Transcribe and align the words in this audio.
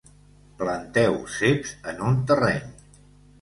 Planteu 0.61 1.17
ceps 1.33 1.75
en 1.93 2.01
un 2.07 2.19
terreny. 2.33 2.75